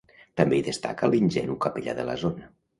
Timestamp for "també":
0.41-0.57